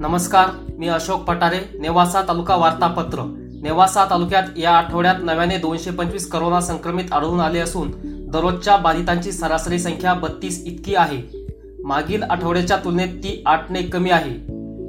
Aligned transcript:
नमस्कार 0.00 0.46
मी 0.78 0.88
अशोक 0.88 1.24
पटारे 1.24 1.78
नेवासा 1.80 2.22
तालुका 2.22 2.56
वार्तापत्र. 2.56 3.22
नेवासा 3.62 4.04
तालुक्यात 4.04 4.42
या 4.56 4.70
आठवड्यात 4.70 5.14
नव्याने 5.22 5.56
दोनशे 5.56 5.90
पंचवीस 5.90 6.30
करोना 6.30 6.60
संक्रमित 6.60 7.12
आढळून 7.12 7.40
आले 7.40 7.58
असून 7.58 7.90
दररोजच्या 8.30 8.76
बाधितांची 8.76 9.32
सरासरी 9.32 9.78
संख्या 9.78 10.14
बत्तीस 10.14 10.64
इतकी 10.66 10.94
आहे. 10.94 11.46
मागील 11.84 12.22
आठवड्याच्या 12.22 12.76
तुलनेत 12.76 13.08
ती 13.08 13.42
आठने 13.46 13.82
कमी 13.82 14.10
आहे. 14.10 14.34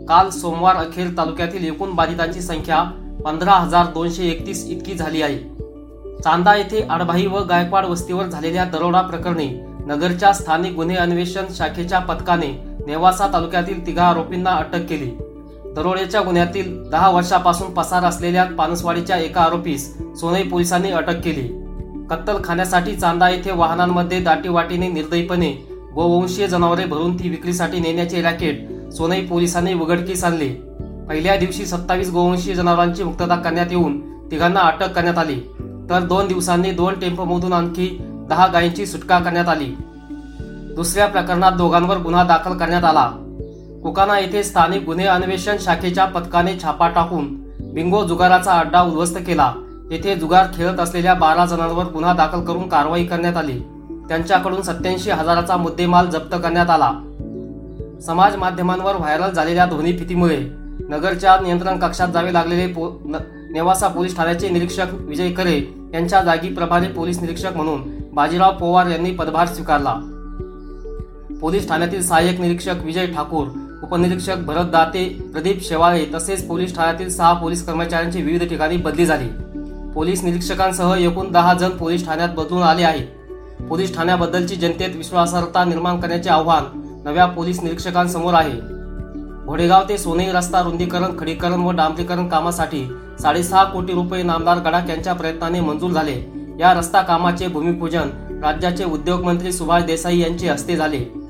काल 0.06 0.30
सोमवार 0.30 0.76
अखेर 0.76 1.08
तालुक्यातील 1.18 1.66
एकूण 1.66 1.92
बाधितांची 1.92 2.42
संख्या 2.42 2.84
पंधरा 3.26 3.52
हजार 3.52 3.86
दोनशे 3.86 4.24
एकतीस 4.24 4.70
इतकी 4.70 4.94
झाली 4.94 5.22
आहे. 5.22 5.38
चांदा 6.24 6.56
येथे 6.56 6.82
आडभाई 6.90 7.26
व 7.26 7.40
गायकवाड 7.40 7.86
वस्तीवर 7.86 8.26
झालेल्या 8.26 8.66
दरोडा 8.66 9.02
प्रकरणी 9.02 9.50
नगरच्या 9.88 10.34
स्थानिक 10.34 10.74
गुन्हे 10.74 10.96
अन्वेषण 10.96 11.46
शाखेच्या 11.50 12.00
पथकाने 12.00 12.71
नेवासा 12.92 13.28
तालुक्यातील 13.34 13.86
तिघा 13.88 14.04
आरोपींना 14.04 14.50
अटक 14.50 14.86
केली. 14.90 15.10
दरोड्याच्या 15.76 16.22
गुन्ह्यातील 16.22 16.90
दहा 16.90 17.10
वर्षापासून 17.10 17.74
पसार 17.74 18.04
असलेल्या 18.04 18.44
पानसवाडीच्या 18.44 19.18
एका 19.18 19.42
आरोपीस 19.42 19.98
सोनई 20.16 20.44
पोलिसांनी 20.44 20.92
अटक 20.92 21.22
केली. 21.24 21.48
कत्तलखान्यासाठी 22.10 22.96
चांदा 22.96 23.30
येथे 23.30 23.52
वाहनांमध्ये 23.52 24.20
दाटीवाटीने 24.20 24.88
निर्दयीपणे 24.88 25.52
गोवंशीय 25.96 26.48
जनावरे 26.48 26.86
भरून 26.86 27.16
ती 27.20 27.30
विक्रीसाठी 27.30 27.80
नेण्याचे 27.80 28.22
रॅकेट 28.22 28.68
सोनई 28.92 29.22
पोलिसांनी 29.22 29.74
उघडकीस 29.74 30.24
आणले. 30.24 30.50
पहिल्या 31.10 31.36
दिवशी 31.38 31.66
सत्तावीस 31.66 32.10
गोवंशीय 32.10 32.56
जनावरांची 32.56 33.04
मुक्तता 33.04 33.36
करण्यात 33.36 33.68
येऊन 33.72 34.00
तिघांना 34.32 34.60
अटक 34.60 34.92
करण्यात 34.92 35.18
आली. 35.18 35.40
तर 35.90 36.00
दोन 36.00 36.28
दिवसांनी 36.28 36.72
दोन 36.72 37.00
टेम्पोमधून 37.00 37.54
आणखी 37.54 37.98
दहा 38.30 38.48
गायींची 38.48 38.86
सुटका 38.86 39.20
करण्यात 39.20 39.50
आली. 39.50 39.76
दुसऱ्या 40.76 41.08
प्रकरणात 41.08 41.52
दोघांवर 41.52 41.98
गुन्हा 41.98 42.24
दाखल 42.24 42.58
करण्यात 42.58 42.84
आला. 42.84 43.12
कोकाना 43.84 44.20
येथे 44.20 44.44
स्थानिक 44.44 44.84
गुन्हे 44.86 45.08
अन्वेषण 45.08 45.56
शाखेच्या 45.60 46.06
पथकाने 46.06 46.54
छापा 46.64 46.88
टाकून 46.88 47.28
बिंगो 47.74 48.04
जुगाराचा 48.04 48.52
अड्डा 48.52 48.82
उद्ध्वस्त 48.82 49.18
केला. 49.18 49.54
येथे 49.92 50.16
जुगार 50.16 50.46
खेळत 50.56 50.80
असलेल्या 50.80 51.14
बारा 51.14 51.46
जणांवर 51.46 51.84
गुन्हा 51.86 52.14
दाखल 52.14 52.42
करून 52.42 52.70
कारवाई 52.70 53.04
करण्यात 53.04 53.38
आली. 53.38 53.60
त्यांच्याकडून 54.08 54.62
सत्याऐंशी 54.62 55.12
हजाराचा 55.12 55.58
मुद्देमाल 55.58 56.08
जप्त 56.08 56.36
करण्यात 56.44 56.70
आला. 56.70 56.92
समाज 58.06 58.36
माध्यमांवर 58.36 58.96
व्हायरल 58.96 59.32
झालेल्या 59.32 59.66
ध्वनी 59.66 59.92
फितीमुळे 59.92 60.38
नगरच्या 60.90 61.40
नियंत्रण 61.44 61.80
कक्षात 61.80 62.08
जावे 62.08 62.34
लागलेले 62.34 62.68
पो 62.68 63.02
न- 63.06 63.50
नेवासा 63.52 63.88
पोलीस 63.88 64.18
ठाण्याचे 64.18 64.50
निरीक्षक 64.50 64.86
विजय 64.94 65.32
करे 65.32 65.90
यांच्या 65.94 66.22
जागी 66.22 66.50
प्रभारी 66.50 66.88
पोलीस 66.88 67.22
निरीक्षक 67.22 67.56
म्हणून 67.56 67.82
बाजीराव 68.14 68.52
पोवार 68.52 68.88
यांनी 68.88 69.12
पदभार 69.12 69.48
स्वीकारला. 69.48 70.11
पोलीस 71.42 71.68
ठाण्यातील 71.70 72.02
सहाय्यक 72.04 72.40
निरीक्षक 72.40 72.84
विजय 72.84 73.06
ठाकूर 73.06 73.48
उपनिरीक्षक 73.84 74.38
भरत 74.38 74.66
दाते 74.66 75.08
प्रदीप 75.34 75.62
शेवाळे 75.62 76.06
तसेच 76.14 76.48
पोलीस 76.48 76.76
ठाण्यातील 76.76 77.10
सहा 77.10 77.32
पोलीस 77.34 77.66
कर्मचाऱ्यांची 77.66 78.22
विविध 78.22 78.44
ठिकाणी 78.50 78.78
बदली 78.78 79.06
झाली. 79.06 79.28
पोलीस 79.94 80.24
निरीक्षकांसह 80.24 80.94
एकूण 80.98 81.32
दहा 81.32 81.54
जण 81.54 81.70
पोलीस 81.70 82.06
ठाण्यात 82.06 82.30
बदलून 82.30 82.64
आले 82.64 82.84
आहे 82.84 83.02
पोलीस 83.66 83.96
ठाण्याबद्दलची 83.96 84.56
जनतेत 84.56 84.96
विश्वासार्हता 84.96 85.64
निर्माण 85.64 86.00
करण्याचे 86.00 86.30
आव्हान 86.30 86.64
नव्या 87.06 87.26
पोलीस 87.26 87.64
निरीक्षकांसमोर 87.64 88.34
आहे. 88.34 88.60
घोडेगाव 89.46 89.84
ते 89.90 89.98
सोनई 89.98 90.32
रस्ता 90.32 90.62
रुंदीकरण 90.62 91.18
खडीकरण 91.20 91.62
व 91.62 91.72
डांबरीकरण 91.72 92.28
कामासाठी 92.28 92.86
साडेसहा 93.20 93.64
कोटी 93.64 93.94
रुपये 93.94 94.24
नामदार 94.24 94.58
गडाख 94.58 94.90
यांच्या 94.90 95.14
प्रयत्नाने 95.14 95.60
मंजूर 95.60 95.92
झाले. 95.92 96.20
या 96.60 96.74
रस्ता 96.74 97.02
कामाचे 97.02 97.48
भूमिपूजन 97.48 98.10
राज्याचे 98.44 98.84
उद्योग 98.84 99.24
मंत्री 99.24 99.52
सुभाष 99.52 99.84
देसाई 99.84 100.20
यांचे 100.20 100.50
हस्ते 100.50 100.76
झाले. 100.76 101.21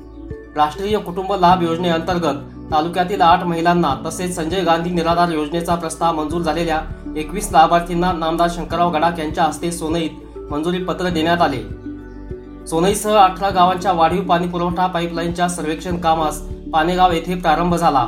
राष्ट्रीय 0.56 0.98
कुटुंब 0.98 1.32
लाभ 1.32 1.62
योजनेअंतर्गत 1.62 2.34
तालुक्यातील 2.72 3.20
आठ 3.20 3.44
महिलांना 3.44 3.94
तसेच 4.06 4.36
संजय 4.36 4.60
गांधी 4.60 4.90
निराधार 4.90 5.32
योजनेचा 5.32 5.74
प्रस्ताव 5.74 6.14
मंजूर 6.14 6.42
झालेल्या 6.42 6.80
एकवीस 7.16 7.48
लाभार्थींना 7.52 8.12
नामदार 8.12 8.48
शंकरराव 8.50 8.92
गडाख 8.92 9.18
यांच्या 9.18 9.44
हस्ते 9.44 9.72
सोनईत 9.72 10.10
मंजुरी 10.50 10.78
पत्र 10.78 11.08
देण्यात 11.08 11.40
आले. 11.40 11.62
सोनईसह 12.66 13.10
अठरा 13.10 13.50
गावांच्या 13.50 13.92
वाढीव 13.92 14.22
पाणी 14.22 14.46
पुरवठा 14.46 14.86
पाईपलाईनच्या 14.86 15.48
सर्वेक्षण 15.48 15.96
कामास 15.96 16.42
पानेगाव 16.72 17.12
येथे 17.12 17.34
प्रारंभ 17.34 17.74
झाला. 17.74 18.06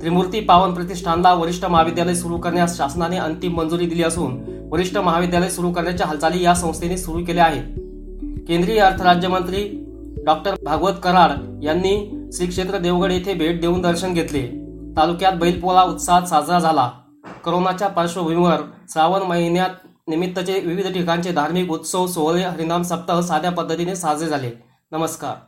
त्रिमूर्ती 0.00 0.40
पावन 0.40 0.74
प्रतिष्ठानला 0.74 1.34
वरिष्ठ 1.34 1.64
महाविद्यालय 1.64 2.14
सुरू 2.14 2.36
करण्यास 2.36 2.78
शासनाने 2.78 3.16
अंतिम 3.16 3.56
मंजुरी 3.56 3.86
दिली 3.86 4.02
असून 4.02 4.38
वरिष्ठ 4.70 4.98
महाविद्यालय 4.98 5.48
सुरू 5.48 5.72
करण्याच्या 5.72 6.06
हालचाली 6.06 6.44
या 6.44 6.54
संस्थेने 6.54 6.96
सुरू 6.96 7.24
केल्या 7.24 7.44
आहेत. 7.44 7.64
केंद्रीय 8.48 8.78
अर्थ 8.78 9.02
राज्यमंत्री 9.02 9.84
डॉक्टर 10.24 10.54
भागवत 10.64 10.92
कराड 11.02 11.64
यांनी 11.64 12.28
श्री 12.32 12.46
क्षेत्र 12.46 12.78
देवगड 12.78 13.12
येथे 13.12 13.34
भेट 13.34 13.60
देऊन 13.60 13.80
दर्शन 13.80 14.14
घेतले. 14.14 14.42
तालुक्यात 14.96 15.32
बैलपोळा 15.32 15.82
उत्साहात 15.82 16.22
साजरा 16.22 16.58
झाला. 16.58 16.90
करोनाच्या 17.44 17.88
पार्श्वभूमीवर 17.88 18.56
श्रावण 18.88 19.22
महिन्यात 19.22 19.70
निमित्तचे 20.08 20.60
विविध 20.60 20.92
ठिकाणचे 20.92 21.32
धार्मिक 21.32 21.70
उत्सव 21.70 22.06
सोहळे 22.06 22.42
हरिनाम 22.42 22.82
सप्ताह 22.82 23.20
साध्या 23.20 23.50
पद्धतीने 23.50 23.96
साजरे 23.96 24.28
झाले. 24.28 24.50
नमस्कार. 24.92 25.47